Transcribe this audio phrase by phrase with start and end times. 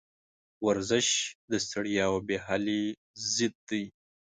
[0.65, 1.07] ورزش
[1.51, 2.83] د ستړیا او بېحالي
[3.33, 3.83] ضد دی.